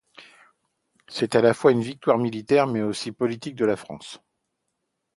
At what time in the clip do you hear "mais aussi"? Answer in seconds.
2.65-3.11